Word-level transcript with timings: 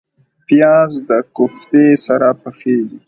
پیاز 0.47 0.91
د 1.09 1.11
کوفتې 1.35 1.85
سره 2.05 2.27
پخیږي 2.41 2.97